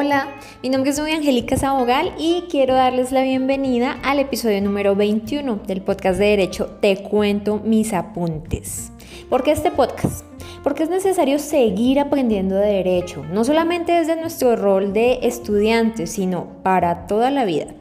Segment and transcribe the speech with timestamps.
[0.00, 0.28] Hola,
[0.62, 5.82] mi nombre es Angélica Sabogal y quiero darles la bienvenida al episodio número 21 del
[5.82, 8.92] podcast de Derecho Te cuento mis apuntes.
[9.28, 10.24] ¿Por qué este podcast?
[10.62, 16.62] Porque es necesario seguir aprendiendo de derecho, no solamente desde nuestro rol de estudiantes, sino
[16.62, 17.74] para toda la vida.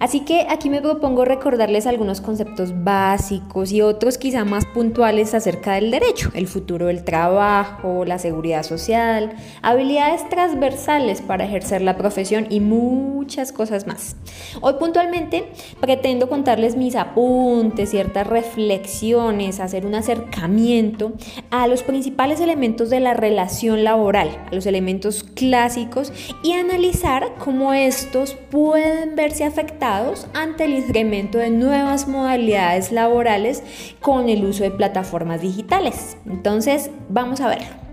[0.00, 5.74] Así que aquí me propongo recordarles algunos conceptos básicos y otros quizá más puntuales acerca
[5.74, 12.46] del derecho, el futuro del trabajo, la seguridad social, habilidades transversales para ejercer la profesión
[12.50, 14.16] y muchas cosas más.
[14.60, 21.12] Hoy puntualmente pretendo contarles mis apuntes, ciertas reflexiones, hacer un acercamiento
[21.50, 27.72] a los principales elementos de la relación laboral, a los elementos clásicos y analizar cómo
[27.72, 29.85] estos pueden verse afectados
[30.34, 33.62] ante el incremento de nuevas modalidades laborales
[34.00, 36.16] con el uso de plataformas digitales.
[36.26, 37.86] Entonces, vamos a verlo.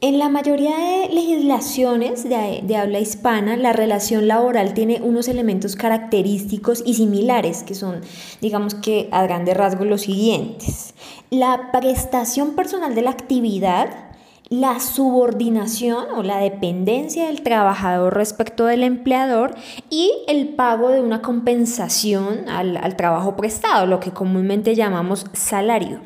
[0.00, 5.76] En la mayoría de legislaciones de, de, habla hispana, la relación laboral tiene unos elementos
[5.76, 8.00] característicos y similares, que son,
[8.40, 10.94] digamos que a grandes rasgos, los siguientes.
[11.30, 14.07] La prestación personal de la actividad,
[14.50, 19.54] la subordinación o la dependencia del trabajador respecto del empleador
[19.90, 26.00] y el pago de una compensación al, al, trabajo prestado, lo que comúnmente llamamos salario.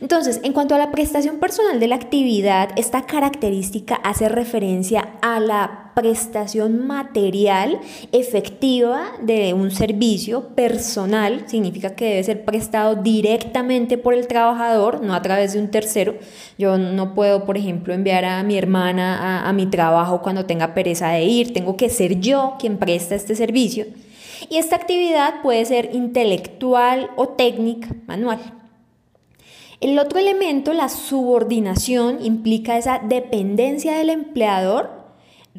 [0.00, 5.40] Entonces, en cuanto a la prestación personal de la actividad, esta característica hace referencia a
[5.40, 7.80] la prestación material
[8.12, 15.14] efectiva de un servicio personal, significa que debe ser prestado directamente por el trabajador, no
[15.14, 16.14] a través de un tercero.
[16.58, 21.08] Yo no puedo, por ejemplo, enviar a mi hermana a, mi trabajo cuando tenga pereza
[21.08, 23.86] de ir, tengo que ser yo quien presta este servicio.
[24.48, 28.59] Y esta actividad puede ser intelectual o técnica, manual.
[29.80, 34.99] El otro elemento, la subordinación, implica esa dependencia del empleador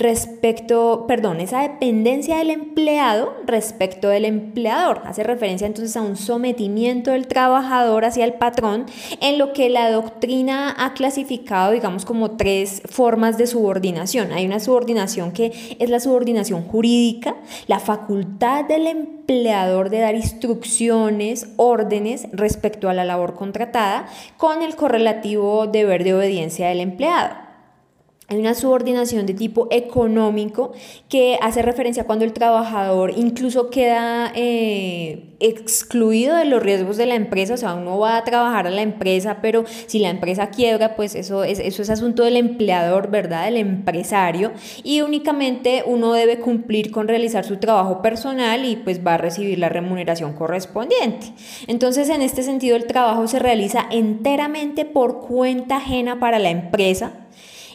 [0.01, 5.01] respecto, perdón, esa dependencia del empleado respecto del empleador.
[5.05, 8.87] Hace referencia entonces a un sometimiento del trabajador hacia el patrón
[9.21, 14.31] en lo que la doctrina ha clasificado, digamos, como tres formas de subordinación.
[14.31, 17.35] Hay una subordinación que es la subordinación jurídica,
[17.67, 24.07] la facultad del empleador de dar instrucciones, órdenes respecto a la labor contratada,
[24.37, 27.40] con el correlativo deber de obediencia del empleado.
[28.31, 30.71] Hay una subordinación de tipo económico
[31.09, 37.15] que hace referencia cuando el trabajador incluso queda eh, excluido de los riesgos de la
[37.15, 40.95] empresa, o sea, uno va a trabajar a la empresa, pero si la empresa quiebra,
[40.95, 43.43] pues eso es, eso es asunto del empleador, ¿verdad?
[43.43, 49.15] Del empresario, y únicamente uno debe cumplir con realizar su trabajo personal y pues va
[49.15, 51.33] a recibir la remuneración correspondiente.
[51.67, 57.11] Entonces, en este sentido, el trabajo se realiza enteramente por cuenta ajena para la empresa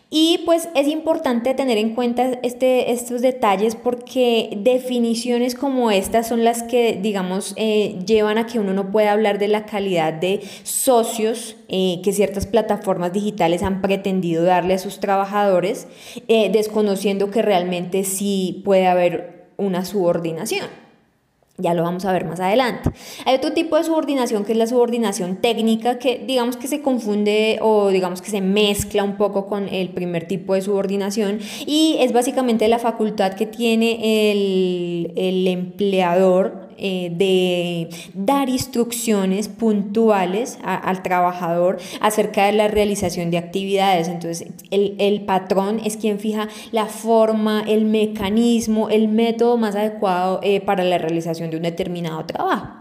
[0.08, 6.44] y pues es importante tener en cuenta este, estos detalles porque definiciones como estas son
[6.44, 10.42] las que, digamos, eh, llevan a que uno no pueda hablar de la calidad de
[10.62, 15.88] socios eh, que ciertas plataformas digitales han pretendido darle a sus trabajadores,
[16.28, 20.85] eh, desconociendo que realmente sí puede haber una subordinación.
[21.58, 22.90] Ya lo vamos a ver más adelante.
[23.24, 27.58] Hay otro tipo de subordinación que es la subordinación técnica que digamos que se confunde
[27.62, 32.12] o digamos que se mezcla un poco con el primer tipo de subordinación y es
[32.12, 41.78] básicamente la facultad que tiene el, el empleador eh, de dar instrucciones puntuales al trabajador
[42.00, 44.08] acerca de la realización de actividades.
[44.08, 50.40] Entonces, el, el patrón es quien fija la forma, el mecanismo, el método más adecuado
[50.42, 52.75] eh, para la realización de un determinado trabajo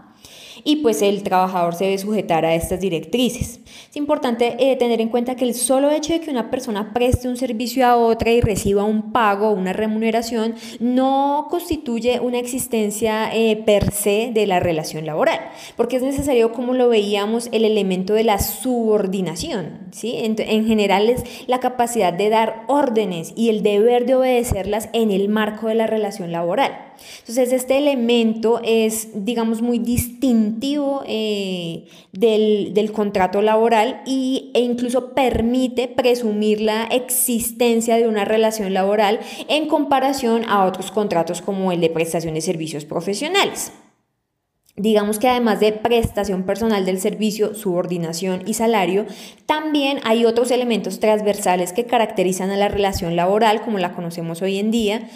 [0.66, 3.60] y pues el trabajador se debe sujetar a estas directrices.
[3.88, 7.28] Es importante eh, tener en cuenta que el solo hecho de que una persona preste
[7.28, 13.32] un servicio a otra y reciba un pago o una remuneración no constituye una existencia
[13.32, 15.38] eh, per se de la relación laboral,
[15.76, 19.86] porque es necesario, como lo veíamos, el elemento de la subordinación.
[19.92, 20.16] ¿sí?
[20.16, 25.12] En, en general es la capacidad de dar órdenes y el deber de obedecerlas en
[25.12, 26.85] el marco de la relación laboral.
[27.20, 35.14] Entonces, este elemento es, digamos, muy distintivo eh, del, del, contrato laboral y, e incluso
[35.14, 41.80] permite presumir la existencia de una relación laboral en comparación a otros contratos como el
[41.80, 43.72] de prestación de servicios profesionales.
[44.78, 49.06] Digamos que además de prestación personal del servicio, subordinación y salario,
[49.46, 54.58] también hay otros elementos transversales que caracterizan a la relación laboral como la conocemos hoy
[54.58, 55.08] en día,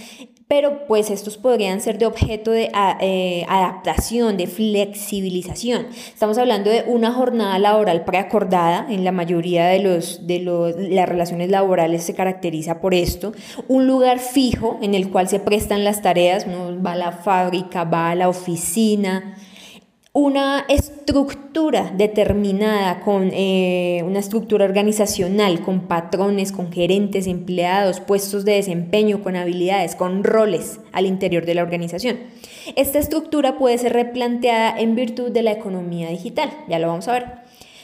[0.51, 5.87] pero pues estos podrían ser de objeto de eh, adaptación, de flexibilización.
[6.13, 11.09] Estamos hablando de una jornada laboral preacordada, en la mayoría de, los, de los, las
[11.09, 13.33] relaciones laborales se caracteriza por esto,
[13.69, 17.85] un lugar fijo en el cual se prestan las tareas, uno va a la fábrica,
[17.85, 19.37] va a la oficina,
[20.13, 28.55] una estructura determinada, con eh, una estructura organizacional, con patrones, con gerentes, empleados, puestos de
[28.55, 32.19] desempeño, con habilidades, con roles al interior de la organización.
[32.75, 37.13] Esta estructura puede ser replanteada en virtud de la economía digital, ya lo vamos a
[37.13, 37.27] ver.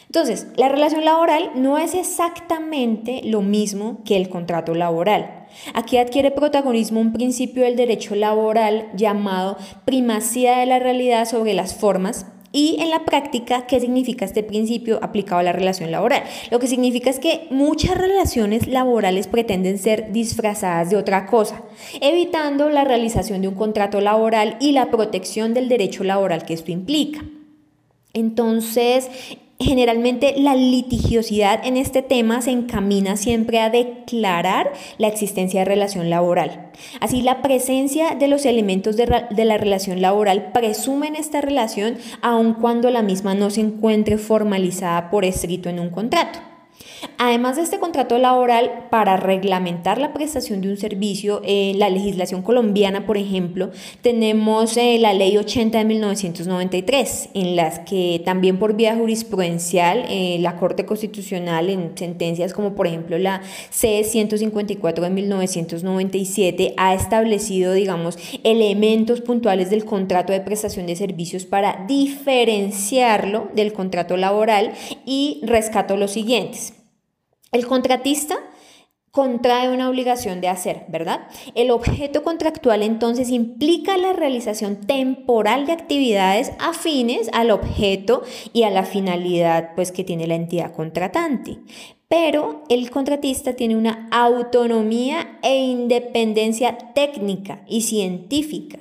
[0.07, 5.36] Entonces, la relación laboral no es exactamente lo mismo que el contrato laboral.
[5.75, 11.75] Aquí adquiere protagonismo un principio del derecho laboral llamado primacía de la realidad sobre las
[11.75, 12.27] formas
[12.57, 16.23] y en la práctica, ¿qué significa este principio aplicado a la relación laboral?
[16.51, 21.65] Lo que significa es que muchas relaciones laborales pretenden ser disfrazadas de otra cosa,
[22.01, 26.73] evitando la realización de un contrato laboral y la protección del derecho laboral que esto
[26.73, 27.23] implica.
[28.15, 29.11] Entonces,
[29.59, 36.11] Generalmente la litigiosidad en este tema se encamina siempre a declarar la existencia de relación
[36.11, 36.71] laboral.
[37.01, 42.91] Así la presencia de los elementos de, la relación laboral presumen esta relación aun cuando
[42.91, 46.39] la misma no se encuentre formalizada por escrito en un contrato.
[47.19, 51.89] Además de este contrato laboral, para reglamentar la prestación de un servicio, en eh, la
[51.89, 53.71] legislación colombiana, por ejemplo,
[54.03, 60.37] tenemos eh, la ley 80 de 1993, en las que también por vía jurisprudencial eh,
[60.41, 63.41] la Corte Constitucional en sentencias como por ejemplo la
[63.73, 71.87] C154 de 1997 ha establecido, digamos, elementos puntuales del contrato de prestación de servicios para
[71.89, 74.73] diferenciarlo del contrato laboral
[75.07, 76.76] y rescato los siguientes.
[77.53, 78.39] El contratista
[79.17, 81.29] contrae una obligación de hacer, ¿verdad?
[81.55, 88.23] El objeto contractual entonces implica la realización temporal de actividades afines al objeto
[88.53, 91.61] y a la finalidad pues que tiene la entidad contratante
[92.09, 98.79] pero el contratista tiene una autonomía e independencia técnica y científica.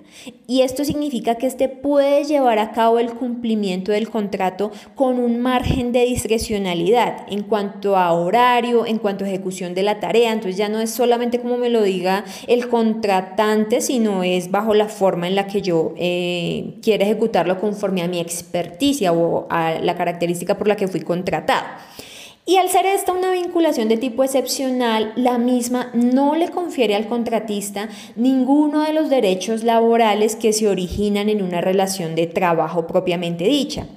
[0.47, 5.39] Y esto significa que éste puede llevar a cabo el cumplimiento del contrato con un
[5.39, 10.31] margen de discrecionalidad en cuanto a horario, en cuanto a ejecución de la tarea.
[10.31, 14.87] Entonces ya no es solamente como me lo diga el contratante, sino es bajo la
[14.87, 19.95] forma en la que yo eh, quiero ejecutarlo conforme a mi experticia o a la
[19.95, 21.65] característica por la que fui contratado.
[22.47, 27.07] Y al ser esta una vinculación de tipo excepcional, la misma no le confiere al
[27.07, 33.45] contratista ninguno de los derechos laborales que se originan en una relación de trabajo propiamente
[33.45, 33.87] dicha.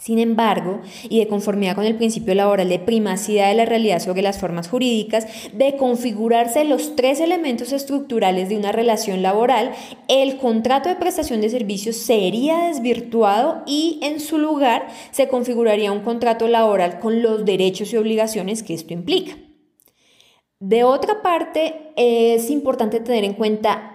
[0.00, 0.80] Sin embargo,
[1.10, 4.66] y de conformidad con el principio laboral de primacidad de la realidad sobre las formas
[4.66, 9.72] jurídicas, de configurarse los tres elementos estructurales de una relación laboral,
[10.08, 16.00] el contrato de prestación de servicios sería desvirtuado y en su lugar se configuraría un
[16.00, 19.36] contrato laboral con los derechos y obligaciones que esto implica.
[20.60, 23.89] De otra parte, es importante tener en cuenta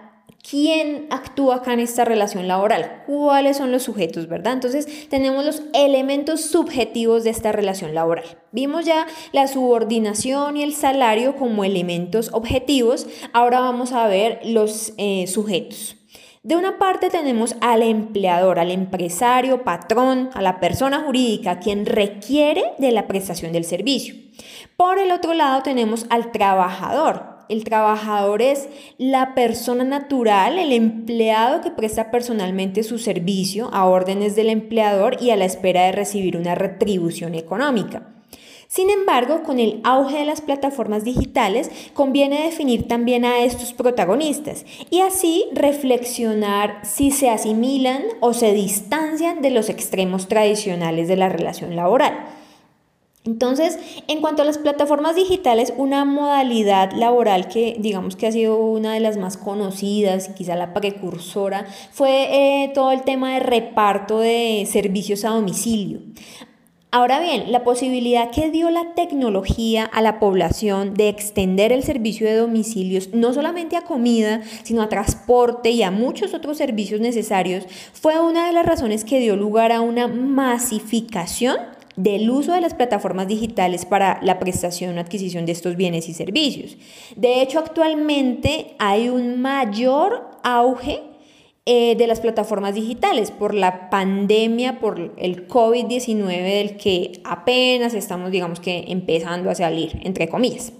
[0.48, 3.02] ¿Quién actúa acá en esta relación laboral?
[3.06, 4.52] ¿Cuáles son los sujetos, verdad?
[4.52, 8.24] Entonces tenemos los elementos subjetivos de esta relación laboral.
[8.52, 13.08] Vimos ya la subordinación y el salario como elementos objetivos.
[13.32, 15.96] Ahora vamos a ver los eh, sujetos.
[16.44, 22.62] De una parte tenemos al empleador, al empresario, patrón, a la persona jurídica, quien requiere
[22.78, 24.14] de la prestación del servicio.
[24.76, 31.60] Por el otro lado tenemos al trabajador, el trabajador es la persona natural, el empleado
[31.60, 36.36] que presta personalmente su servicio a órdenes del empleador y a la espera de recibir
[36.36, 38.08] una retribución económica.
[38.68, 44.66] Sin embargo, con el auge de las plataformas digitales, conviene definir también a estos protagonistas
[44.90, 51.28] y así reflexionar si se asimilan o se distancian de los extremos tradicionales de la
[51.28, 52.26] relación laboral.
[53.26, 58.56] Entonces, en cuanto a las plataformas digitales, una modalidad laboral que digamos que ha sido
[58.56, 64.20] una de las más conocidas, quizá la precursora, fue eh, todo el tema de reparto
[64.20, 65.98] de servicios a domicilio.
[66.92, 72.28] Ahora bien, la posibilidad que dio la tecnología a la población de extender el servicio
[72.28, 77.66] de domicilios no solamente a comida, sino a transporte y a muchos otros servicios necesarios,
[77.92, 81.56] fue una de las razones que dio lugar a una masificación
[81.96, 86.14] del uso de las plataformas digitales para la prestación o adquisición de estos bienes y
[86.14, 86.76] servicios.
[87.16, 91.02] De hecho, actualmente hay un mayor auge
[91.68, 98.30] eh, de las plataformas digitales por la pandemia, por el COVID-19 del que apenas estamos,
[98.30, 100.72] digamos que, empezando a salir, entre comillas.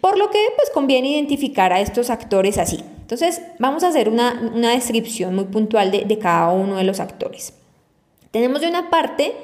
[0.00, 2.84] Por lo que, pues, conviene identificar a estos actores así.
[3.00, 4.34] Entonces, vamos a hacer una,
[4.74, 7.54] descripción muy puntual de, de cada uno de los actores.
[8.30, 9.34] Tenemos de una parte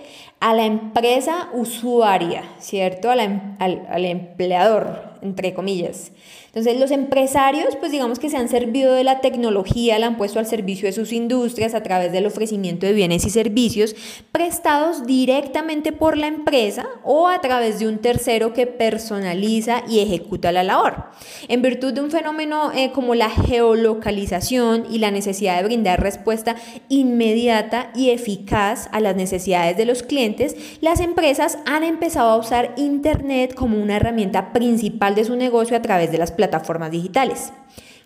[0.40, 3.10] a la empresa usuaria, ¿cierto?
[3.12, 6.12] Em, al, al, empleador, entre comillas.
[6.46, 10.38] Entonces, los empresarios, pues digamos que se han servido de la tecnología, la han puesto
[10.38, 13.96] al servicio de sus industrias a través del ofrecimiento de bienes y servicios
[14.30, 20.52] prestados directamente por la empresa o a través de un tercero que personaliza y ejecuta
[20.52, 21.06] la labor.
[21.48, 26.56] En virtud de un fenómeno eh, como la geolocalización y la necesidad de brindar respuesta
[26.88, 32.74] inmediata y eficaz a las necesidades de los clientes, las empresas han empezado a usar
[32.76, 37.52] Internet como una herramienta principal de su negocio a través de las plataformas digitales.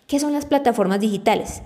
[0.07, 1.61] ¿Qué son las plataformas digitales?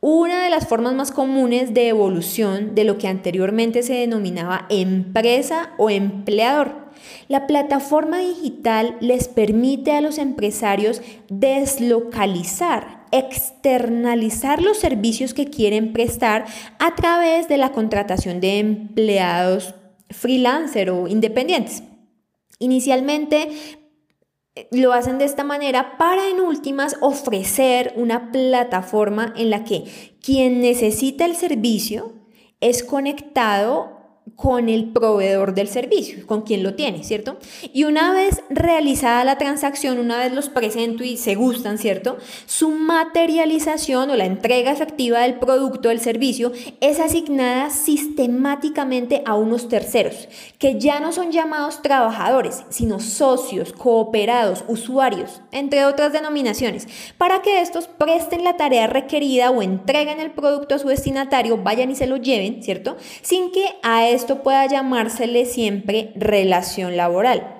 [0.00, 5.70] Una de las formas más comunes de evolución de lo que anteriormente se denominaba empresa
[5.78, 6.86] o empleador.
[7.28, 16.44] La plataforma digital les permite a los empresarios deslocalizar, externalizar los servicios que quieren prestar
[16.78, 19.74] a través de la contratación de empleados
[20.10, 21.82] freelancer o independientes.
[22.58, 23.50] Inicialmente
[24.70, 29.84] lo hacen de esta manera para en últimas ofrecer una plataforma en la que
[30.22, 32.14] quien necesita el servicio
[32.60, 33.95] es conectado
[34.34, 37.38] con el proveedor del servicio, con quien lo tiene, ¿cierto?
[37.72, 42.18] Y una vez realizada la transacción, una vez los presento y se gustan, ¿cierto?
[42.46, 49.68] Su materialización o la entrega efectiva del producto del servicio es asignada sistemáticamente a unos
[49.68, 50.28] terceros,
[50.58, 57.60] que ya no son llamados trabajadores, sino socios, cooperados, usuarios, entre otras denominaciones, para que
[57.60, 62.06] estos presten la tarea requerida o entreguen el producto a su destinatario, vayan y se
[62.06, 62.96] lo lleven, ¿cierto?
[63.22, 67.52] Sin que a esto pueda llamársele siempre relación laboral.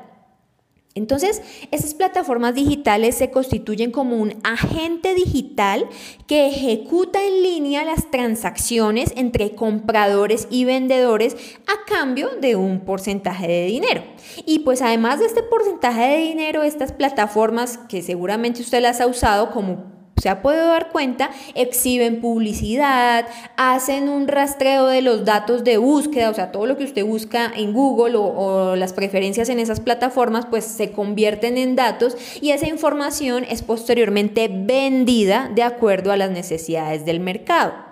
[0.96, 5.86] Entonces, esas plataformas digitales se constituyen como un agente digital
[6.26, 11.36] que ejecuta en línea las transacciones entre compradores y vendedores
[11.66, 14.04] a cambio de un porcentaje de dinero.
[14.46, 19.06] Y pues además de este porcentaje de dinero, estas plataformas que seguramente usted las ha
[19.06, 25.62] usado como se ha podido dar cuenta, exhiben publicidad, hacen un rastreo de los datos
[25.62, 29.48] de búsqueda, o sea, todo lo que usted busca en Google o, o, las preferencias
[29.48, 35.62] en esas plataformas, pues se convierten en datos y esa información es posteriormente vendida de
[35.62, 37.85] acuerdo a las necesidades del mercado.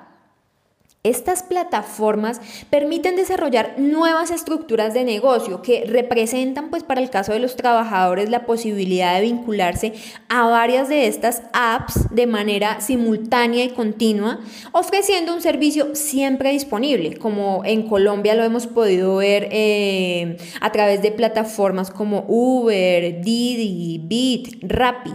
[1.04, 7.40] Estas plataformas permiten desarrollar nuevas estructuras de negocio que representan, pues para el caso de
[7.40, 9.92] los trabajadores, la posibilidad de vincularse
[10.30, 14.40] a varias de estas apps de manera simultánea y continua,
[14.72, 21.02] ofreciendo un servicio siempre disponible, como en Colombia lo hemos podido ver eh, a través
[21.02, 25.14] de plataformas como Uber, Didi, Bit, Rappi,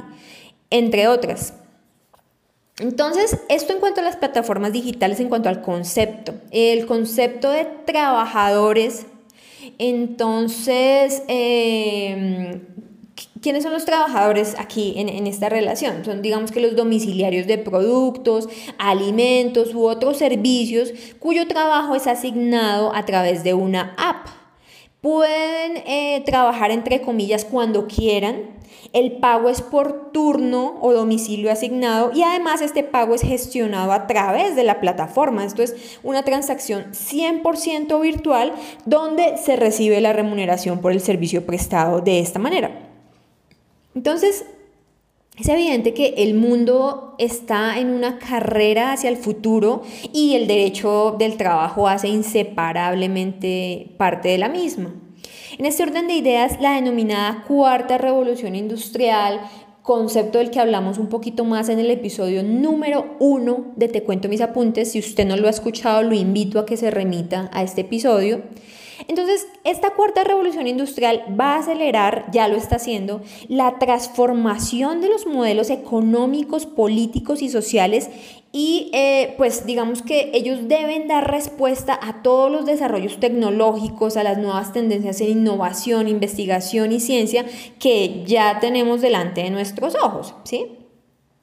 [0.69, 1.58] entre otras.
[2.79, 6.33] Entonces, esto en cuanto a las plataformas digitales, en cuanto al concepto.
[6.51, 9.05] El concepto de trabajadores,
[9.77, 12.61] entonces, em,
[13.41, 16.05] ¿quiénes son los trabajadores aquí en, en, esta relación?
[16.05, 22.95] Son, digamos que los domiciliarios de productos, alimentos u otros servicios cuyo trabajo es asignado
[22.95, 24.38] a través de una app.
[25.01, 28.57] Pueden eh, trabajar entre comillas cuando quieran.
[28.91, 34.07] El pago es por turno o domicilio asignado y además este pago es gestionado a
[34.07, 35.45] través de la plataforma.
[35.45, 38.53] Esto es una transacción 100% virtual
[38.85, 42.71] donde se recibe la remuneración por el servicio prestado de esta manera.
[43.95, 44.45] Entonces,
[45.39, 51.15] es evidente que el mundo está en una carrera hacia el futuro y el derecho
[51.17, 54.93] del trabajo hace inseparablemente parte de la misma.
[55.57, 59.41] En este orden de ideas, la denominada cuarta revolución industrial,
[59.81, 64.29] concepto del que hablamos un poquito más en el episodio número uno de Te cuento
[64.29, 67.63] mis apuntes, si usted no lo ha escuchado, lo invito a que se remita a
[67.63, 68.43] este episodio.
[69.09, 75.09] Entonces, esta cuarta revolución industrial va a acelerar, ya lo está haciendo, la transformación de
[75.09, 78.11] los modelos económicos, políticos y sociales
[78.51, 84.21] y eh, pues digamos que ellos deben dar respuesta a todos los desarrollos tecnológicos, a
[84.21, 87.45] las nuevas tendencias en innovación, investigación y ciencia
[87.79, 90.67] que ya tenemos delante de nuestros ojos, ¿sí?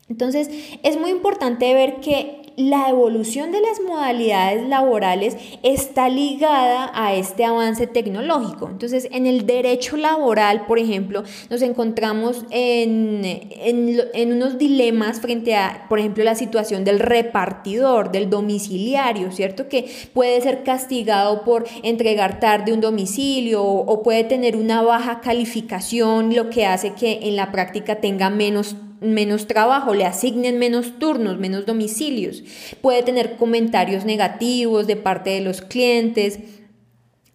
[0.09, 0.49] Entonces,
[0.85, 7.45] es muy importante ver que la evolución de las modalidades laborales está ligada a este
[7.45, 8.69] avance tecnológico.
[8.69, 15.87] Entonces, en el derecho laboral, por ejemplo, nos encontramos en, en, unos dilemas frente a,
[15.89, 19.69] por ejemplo, la situación del repartidor, del domiciliario, ¿cierto?
[19.69, 26.35] Que puede ser castigado por entregar tarde un domicilio o puede tener una baja calificación,
[26.35, 31.39] lo que hace que en la práctica tenga menos menos trabajo, le asignen menos turnos,
[31.39, 32.43] menos domicilios.
[32.81, 36.39] Puede tener comentarios negativos de parte de los clientes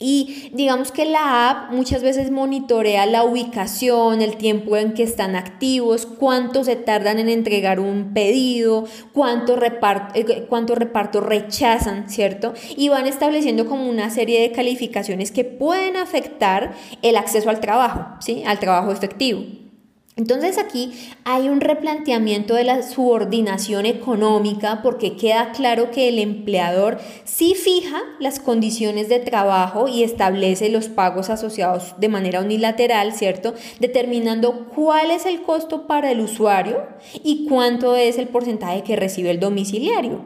[0.01, 5.35] y digamos que la app muchas veces monitorea la ubicación, el tiempo en que están
[5.35, 12.55] activos, cuánto se tardan en entregar un pedido, cuánto reparto, eh, cuánto reparto rechazan, ¿cierto?
[12.75, 18.07] Y van estableciendo como una serie de calificaciones que pueden afectar el acceso al trabajo,
[18.21, 18.41] ¿sí?
[18.47, 19.43] Al trabajo efectivo.
[20.17, 20.91] Entonces aquí
[21.23, 28.01] hay un replanteamiento de la subordinación económica porque queda claro que el empleador sí fija
[28.19, 33.53] las condiciones de trabajo y establece los pagos asociados de manera unilateral, ¿cierto?
[33.79, 36.83] Determinando cuál es el costo para el usuario
[37.23, 40.25] y cuánto es el porcentaje que recibe el domiciliario.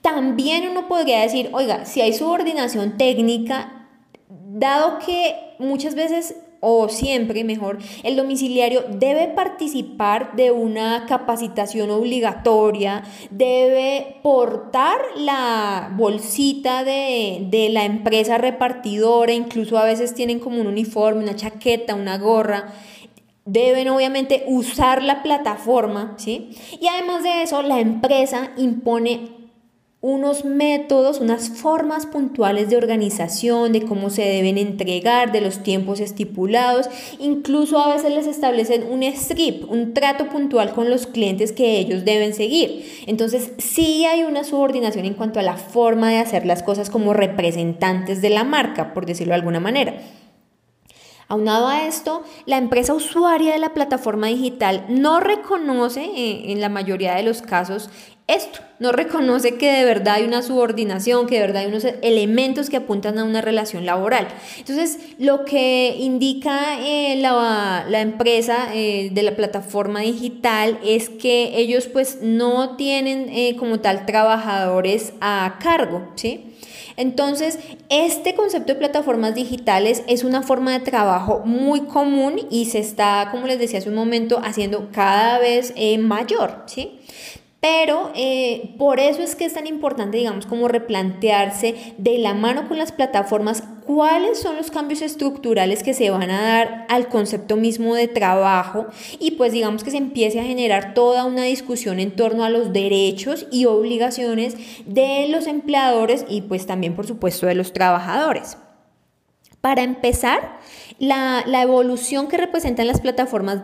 [0.00, 3.86] También uno podría decir, oiga, si hay subordinación técnica,
[4.30, 13.02] dado que muchas veces o siempre mejor, el domiciliario debe participar de una capacitación obligatoria,
[13.30, 20.66] debe portar la bolsita de, de, la empresa repartidora, incluso a veces tienen como un
[20.66, 22.74] uniforme, una chaqueta, una gorra.
[23.46, 26.50] Deben obviamente usar la plataforma, ¿sí?
[26.78, 29.39] Y además de eso, la empresa impone
[30.02, 36.00] unos métodos, unas formas puntuales de organización, de cómo se deben entregar, de los tiempos
[36.00, 36.88] estipulados,
[37.18, 42.06] incluso a veces les establecen un strip, un trato puntual con los clientes que ellos
[42.06, 42.84] deben seguir.
[43.06, 47.12] Entonces sí hay una subordinación en cuanto a la forma de hacer las cosas como
[47.12, 50.00] representantes de la marca, por decirlo de alguna manera.
[51.30, 56.68] Aunado a esto, la empresa usuaria de la plataforma digital no reconoce eh, en la
[56.68, 57.88] mayoría de los casos
[58.34, 62.70] esto, no reconoce que de verdad hay una subordinación, que de verdad hay unos elementos
[62.70, 64.28] que apuntan a una relación laboral.
[64.58, 71.88] Entonces, lo que indica eh, la, empresa eh, de la plataforma digital es que ellos
[71.88, 76.46] pues no tienen eh, como tal trabajadores a cargo, ¿sí?
[76.96, 77.58] Entonces,
[77.88, 83.28] este concepto de plataformas digitales es una forma de trabajo muy común y se está,
[83.30, 87.00] como les decía hace un momento, haciendo cada vez mayor, ¿sí?
[87.60, 92.66] Pero eh, por eso es que es tan importante, digamos, como replantearse de la mano
[92.66, 97.56] con las plataformas cuáles son los cambios estructurales que se van a dar al concepto
[97.56, 98.86] mismo de trabajo
[99.18, 102.72] y pues digamos que se empiece a generar toda una discusión en torno a los
[102.72, 104.54] derechos y obligaciones
[104.86, 108.56] de los empleadores y pues también por supuesto de los trabajadores.
[109.60, 110.58] Para empezar,
[110.98, 113.62] la, la evolución que representan las plataformas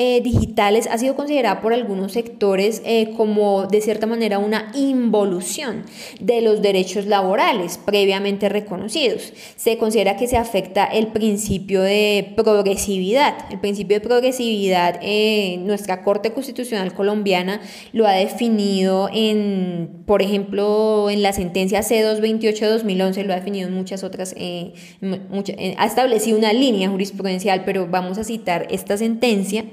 [0.00, 5.82] eh, digitales ha sido considerada por algunos sectores eh, como de cierta manera una involución
[6.20, 9.32] de los derechos laborales previamente reconocidos.
[9.56, 13.38] Se considera que se afecta el principio de progresividad.
[13.50, 17.60] El principio de progresividad, eh, nuestra Corte Constitucional colombiana
[17.92, 23.66] lo ha definido en, por ejemplo, en la sentencia C228 de 2011, lo ha definido
[23.66, 29.64] en muchas otras, ha establecido una línea jurisprudencial, pero vamos a citar esta sentencia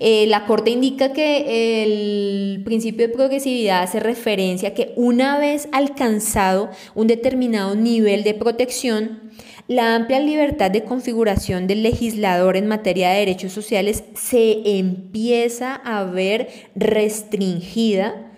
[0.00, 5.68] eh, la Corte indica que el principio de progresividad hace referencia a que una vez
[5.72, 9.28] alcanzado un determinado nivel de protección,
[9.68, 16.04] la amplia libertad de configuración del legislador en materia de derechos sociales se empieza a
[16.04, 18.28] ver restringida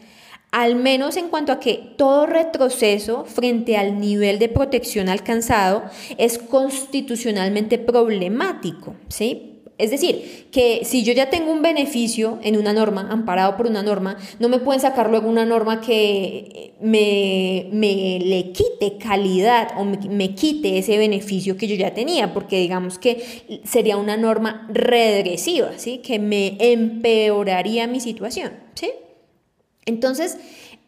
[0.51, 5.85] al menos en cuanto a que todo retroceso frente al nivel de protección alcanzado
[6.19, 9.49] es constitucionalmente problemático, ¿sí?
[9.81, 13.83] Es decir, que si yo ya tengo un beneficio en una norma, amparado por una
[13.83, 17.69] norma, no me pueden sacar luego una norma que me,
[18.21, 23.61] le quite calidad o me, quite ese beneficio que yo ya tenía, porque digamos que
[23.64, 25.99] sería una norma regresiva, ¿sí?
[25.99, 28.90] Que me empeoraría mi situación, ¿sí?
[29.87, 30.37] Entonces,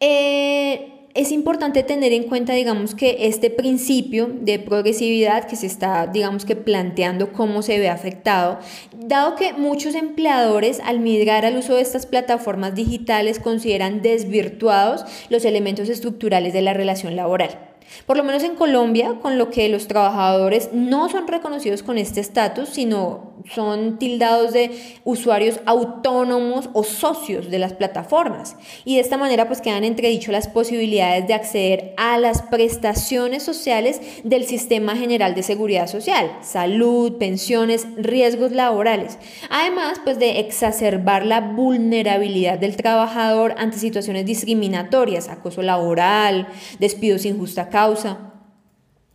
[0.00, 6.06] eh, es importante tener en cuenta, digamos, que este principio de progresividad que se está,
[6.06, 8.58] digamos, que planteando cómo se ve afectado,
[8.96, 15.44] dado que muchos empleadores al migrar al uso de estas plataformas digitales consideran desvirtuados los
[15.44, 17.71] elementos estructurales de la relación laboral.
[18.06, 22.20] Por lo menos en Colombia, con lo que los trabajadores no son reconocidos con este
[22.20, 24.70] estatus, sino son tildados de
[25.04, 28.56] usuarios autónomos o socios de las plataformas.
[28.84, 34.00] Y de esta manera pues quedan entredicho las posibilidades de acceder a las prestaciones sociales
[34.24, 39.18] del Sistema General de Seguridad Social, salud, pensiones, riesgos laborales.
[39.50, 46.46] Además pues de exacerbar la vulnerabilidad del trabajador ante situaciones discriminatorias, acoso laboral,
[46.78, 47.81] despidos sin justa causa.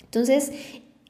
[0.03, 0.51] Entonces,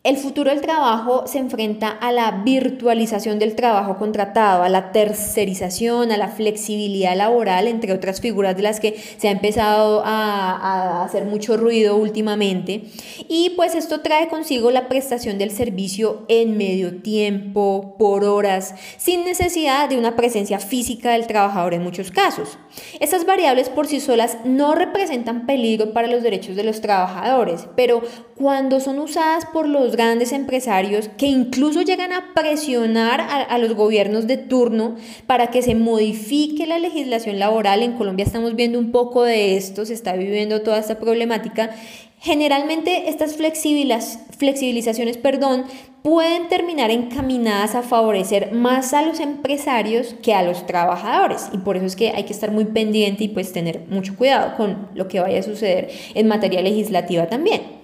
[0.04, 6.12] el futuro del trabajo se enfrenta a la virtualización del trabajo contratado, a la tercerización,
[6.12, 11.26] a la flexibilidad laboral, entre otras figuras de las que se ha empezado a, hacer
[11.26, 12.84] mucho ruido últimamente.
[13.28, 19.26] Y pues esto trae consigo la prestación del servicio en medio tiempo, por horas, sin
[19.26, 22.58] necesidad de una presencia física del trabajador en muchos casos.
[23.00, 28.02] Estas variables por sí solas no representan peligro para los derechos de los trabajadores, pero
[28.38, 34.28] cuando son usadas por los grandes empresarios que incluso llegan a presionar a, los gobiernos
[34.28, 34.95] de turno
[35.26, 37.84] para que se modifique la legislación laboral.
[37.84, 41.71] En Colombia estamos viendo un poco de esto, se está viviendo toda esta problemática.
[42.19, 45.65] Generalmente estas flexibilizaciones perdón,
[46.02, 51.78] pueden terminar encaminadas a favorecer más a los empresarios que a los trabajadores y por
[51.78, 55.08] eso es que hay que estar muy pendiente y pues tener mucho cuidado con lo
[55.08, 57.77] que vaya a suceder en materia legislativa también.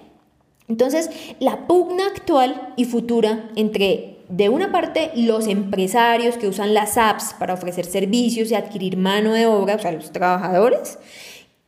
[0.68, 6.96] Entonces, la pugna actual y futura entre, de una parte, los empresarios que usan las
[6.96, 10.98] apps para ofrecer servicios y adquirir mano de obra, o sea, los trabajadores,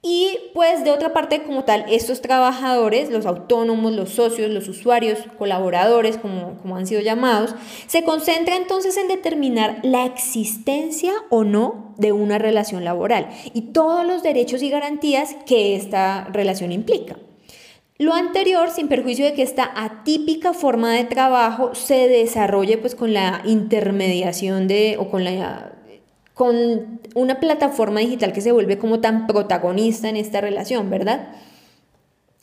[0.08, 5.18] y pues de otra parte, como tal, estos trabajadores, los autónomos, los socios, los usuarios,
[5.36, 7.56] colaboradores, como, como han sido llamados,
[7.88, 14.06] se concentra entonces en determinar la existencia o no de una relación laboral y todos
[14.06, 17.16] los derechos y garantías que esta relación implica.
[17.98, 23.14] Lo anterior, sin perjuicio de que esta atípica forma de trabajo se desarrolle pues con
[23.14, 25.72] la intermediación de o con la
[26.34, 31.28] con una plataforma digital que se vuelve como tan protagonista en esta relación, ¿verdad?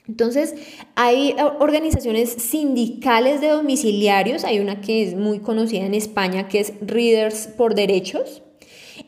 [0.07, 0.55] Entonces,
[0.95, 6.73] hay organizaciones sindicales de domiciliarios, hay una que es muy conocida en España, que es
[6.81, 8.42] Readers por Derechos,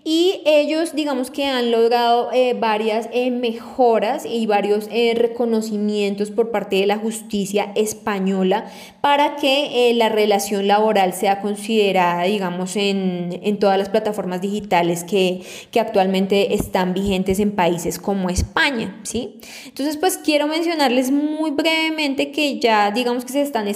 [0.07, 6.51] y ellos, digamos que han logrado eh, varias eh, mejoras y varios eh, reconocimientos por
[6.51, 13.57] parte de la justicia española para que la relación laboral sea considerada, digamos, en, en
[13.57, 15.41] todas las plataformas digitales que,
[15.71, 19.39] que, actualmente están vigentes en países como España, ¿sí?
[19.65, 23.67] Entonces, pues quiero mencionarles muy brevemente que ya, digamos que se están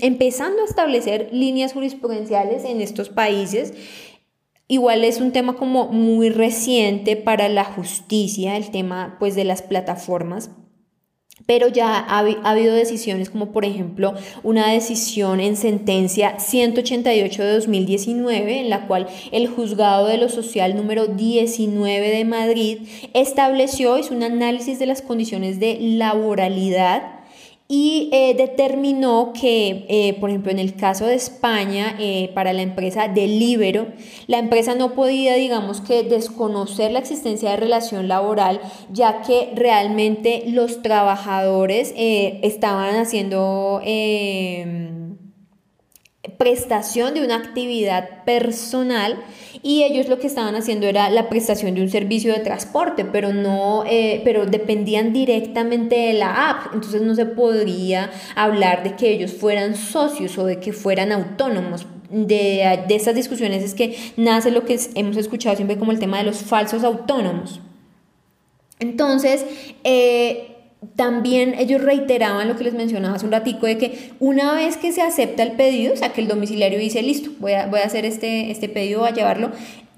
[0.00, 3.74] empezando a establecer líneas jurisprudenciales en estos países
[4.72, 9.60] Igual es un tema como muy reciente para la justicia, el tema pues de las
[9.60, 10.48] plataformas,
[11.44, 18.60] pero ya ha, habido decisiones como por ejemplo una decisión en sentencia 188 de 2019
[18.60, 22.78] en la cual el juzgado de lo social número 19 de Madrid
[23.12, 27.21] estableció, hizo un análisis de las condiciones de laboralidad
[27.68, 32.62] y eh, determinó que, eh, por ejemplo, en el caso de España, eh, para la
[32.62, 33.86] empresa Delibero,
[34.26, 40.44] la empresa no podía, digamos que, desconocer la existencia de relación laboral, ya que realmente
[40.48, 43.80] los trabajadores estaban haciendo
[46.38, 49.18] prestación de una actividad personal
[49.60, 53.32] y ellos lo que estaban haciendo era la prestación de un servicio de transporte, pero
[53.32, 59.10] no, eh, pero dependían directamente de la app, entonces no se podría hablar de que
[59.10, 61.86] ellos fueran socios o de que fueran autónomos.
[62.08, 66.18] De, de estas discusiones es que nace lo que hemos escuchado siempre como el tema
[66.18, 67.60] de los falsos autónomos.
[68.78, 69.46] Entonces,
[69.82, 70.51] eh,
[70.96, 74.92] también ellos reiteraban lo que les mencionaba hace un ratico de que una vez que
[74.92, 77.84] se acepta el pedido, o sea, que el domiciliario dice, listo, voy a, voy a
[77.84, 79.52] hacer este, este pedido, voy a llevarlo,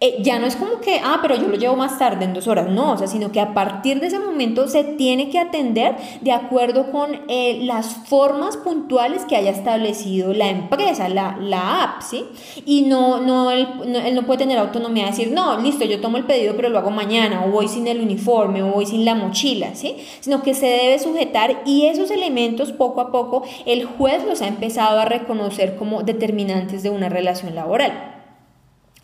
[0.05, 2.47] eh, ya no es como que, ah, pero yo lo llevo más tarde, en dos
[2.47, 5.97] horas, no, o sea, sino que a partir de ese momento se tiene que atender
[6.21, 12.03] de acuerdo con eh, las formas puntuales que haya establecido la empresa, la, la app,
[12.03, 12.23] ¿sí?
[12.67, 15.99] Y no, no, él, no, él no puede tener autonomía de decir, no, listo, yo
[16.03, 19.07] tomo el pedido, pero lo hago mañana, o voy sin el uniforme, o voy sin
[19.07, 19.97] la mochila, ¿sí?
[20.21, 24.49] Sino que se debe sujetar y esos elementos poco a poco el juez los ha
[24.49, 28.14] empezado a reconocer como determinantes de una relación laboral.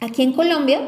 [0.03, 0.81] Aquí en Colombia,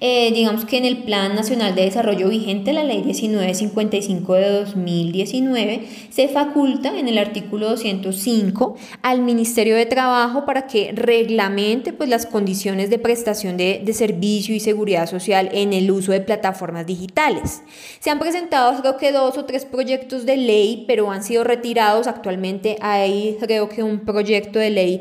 [0.00, 5.88] eh, digamos que en el Plan Nacional de Desarrollo vigente, la Ley 1955 de 2019,
[6.10, 12.24] se faculta en el artículo 205 al Ministerio de Trabajo para que reglamente pues, las
[12.24, 17.62] condiciones de prestación de, de servicio y seguridad social en el uso de plataformas digitales.
[17.98, 22.06] Se han presentado creo que dos o tres proyectos de ley, pero han sido retirados.
[22.06, 25.00] Actualmente hay creo que un proyecto de ley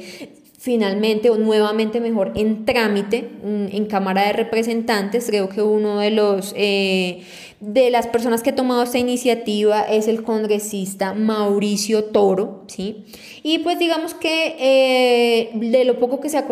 [0.61, 5.25] finalmente o nuevamente mejor en trámite en Cámara de Representantes.
[5.25, 7.23] Creo que uno de los eh,
[7.61, 13.05] de las personas que ha tomado esta iniciativa es el congresista Mauricio Toro, ¿sí?
[13.43, 16.47] Y pues digamos que eh, de lo poco que se ha,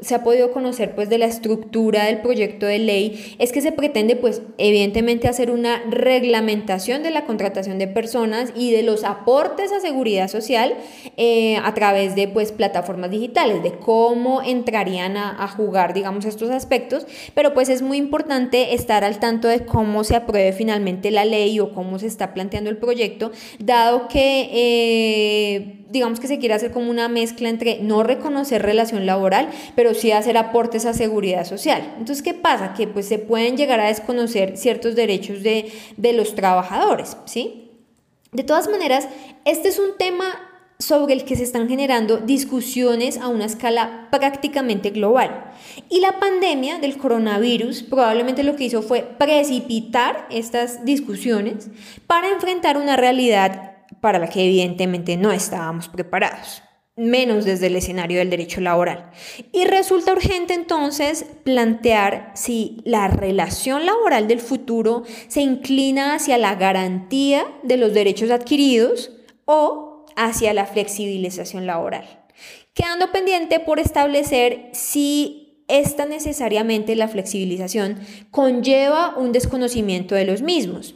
[0.00, 3.72] se ha podido conocer pues de la estructura del proyecto de ley es que se
[3.72, 9.70] pretende pues evidentemente hacer una reglamentación de la contratación de personas y de los aportes
[9.70, 10.74] a seguridad social
[11.18, 16.50] eh, a través de pues plataformas digitales, de cómo entrarían a, a jugar digamos estos
[16.50, 21.24] aspectos, pero pues es muy importante estar al tanto de cómo se apruebe finalmente la
[21.24, 26.54] ley o cómo se está planteando el proyecto, dado que eh, digamos que se quiere
[26.54, 31.44] hacer como una mezcla entre no reconocer relación laboral, pero sí hacer aportes a seguridad
[31.44, 31.94] social.
[31.98, 32.74] Entonces, ¿qué pasa?
[32.74, 37.70] Que pues se pueden llegar a desconocer ciertos derechos de, de los trabajadores, ¿sí?
[38.32, 39.08] De todas maneras,
[39.44, 40.53] este es un tema
[40.84, 45.50] sobre el que se están generando discusiones a una escala prácticamente global.
[45.88, 51.70] Y la pandemia del coronavirus probablemente lo que hizo fue precipitar estas discusiones
[52.06, 56.62] para enfrentar una realidad para la que evidentemente no estábamos preparados,
[56.96, 59.10] menos desde el escenario del derecho laboral.
[59.52, 66.56] Y resulta urgente entonces plantear si la relación laboral del futuro se inclina hacia la
[66.56, 69.12] garantía de los derechos adquiridos
[69.46, 72.24] o hacia la flexibilización laboral,
[72.74, 77.98] quedando pendiente por establecer si esta necesariamente la flexibilización
[78.30, 80.94] conlleva un desconocimiento de los mismos.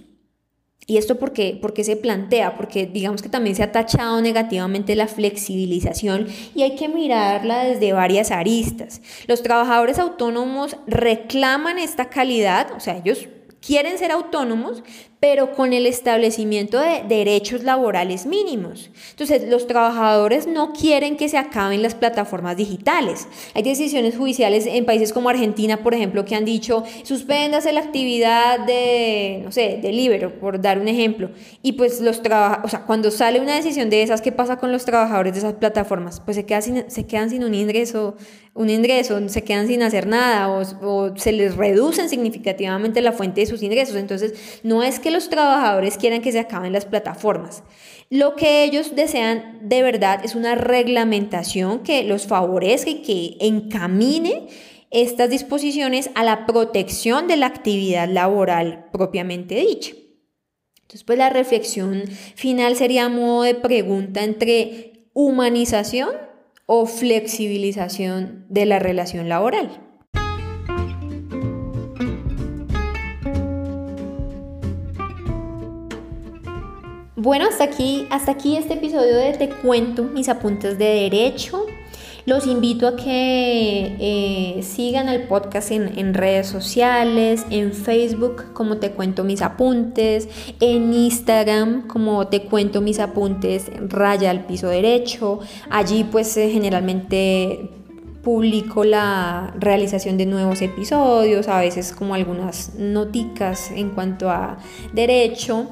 [0.90, 1.58] ¿Y esto por qué?
[1.60, 6.76] Porque se plantea, porque digamos que también se ha tachado negativamente la flexibilización y hay
[6.76, 9.02] que mirarla desde varias aristas.
[9.26, 13.28] Los trabajadores autónomos reclaman esta calidad, o sea, ellos
[13.60, 14.82] quieren ser autónomos,
[15.20, 18.90] pero con el establecimiento de derechos laborales mínimos.
[19.10, 23.26] Entonces, los trabajadores no quieren que se acaben las plataformas digitales.
[23.54, 28.60] Hay decisiones judiciales en países como Argentina, por ejemplo, que han dicho, suspéndase la actividad
[28.60, 31.30] de, no sé, de Libero, por dar un ejemplo.
[31.62, 34.70] Y pues los trabajadores, o sea, cuando sale una decisión de esas, ¿qué pasa con
[34.70, 36.20] los trabajadores de esas plataformas?
[36.20, 38.16] Pues se, quedan sin, se quedan sin un ingreso,
[38.54, 43.40] un ingreso, se quedan sin hacer nada o, o se les reducen significativamente la fuente
[43.40, 43.96] de sus ingresos.
[43.96, 47.62] Entonces, no es que los trabajadores quieran que se acaben las plataformas.
[48.10, 54.48] Lo que ellos desean de verdad es una reglamentación que los favorezca y que encamine
[54.90, 59.92] estas disposiciones a la protección de la actividad laboral propiamente dicha.
[60.82, 66.10] Entonces, pues la reflexión final sería modo de pregunta entre humanización
[66.64, 69.87] o flexibilización de la relación laboral.
[77.28, 81.66] Bueno, hasta aquí, hasta aquí este episodio de Te cuento mis apuntes de derecho.
[82.24, 88.92] Los invito a que eh, sigan el podcast en, redes sociales, en Facebook como Te
[88.92, 90.26] Cuento Mis Apuntes,
[90.58, 95.40] en Instagram como Te Cuento Mis Apuntes, raya al piso derecho.
[95.68, 97.72] Allí pues eh, generalmente
[98.22, 104.56] publico la realización de nuevos episodios, a veces como algunas noticas en cuanto a
[104.94, 105.66] derecho.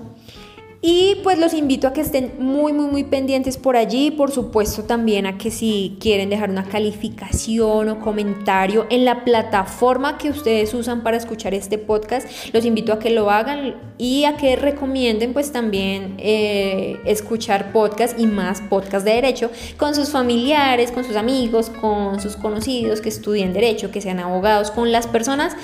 [0.82, 4.10] Y pues los invito a que estén muy, muy, muy pendientes por allí.
[4.10, 10.18] Por supuesto también a que si quieren dejar una calificación o comentario en la plataforma
[10.18, 14.36] que ustedes usan para escuchar este podcast, los invito a que lo hagan y a
[14.36, 20.92] que recomienden pues también eh, escuchar podcast y más podcast de derecho con sus familiares,
[20.92, 25.56] con sus amigos, con sus conocidos que estudien derecho, que sean abogados, con las personas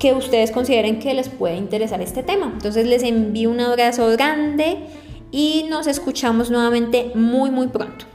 [0.00, 2.50] que ustedes consideren que les puede interesar este tema.
[2.52, 4.78] Entonces les envío un abrazo grande
[5.30, 8.06] y nos escuchamos nuevamente muy muy pronto.